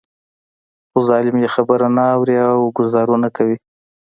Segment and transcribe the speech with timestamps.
[0.91, 3.57] خو ظالم يې خبره نه اوري او ګوزارونه کوي.